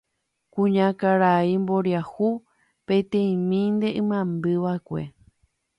kuñakarai 0.53 1.51
mboriahu 1.63 2.29
peteĩmínte 2.87 3.87
imembyva'ekue. 4.01 5.03